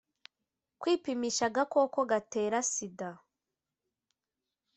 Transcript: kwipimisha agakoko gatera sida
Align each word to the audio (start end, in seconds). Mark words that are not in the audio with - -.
kwipimisha 0.79 1.43
agakoko 1.49 1.99
gatera 2.11 2.59
sida 2.71 3.09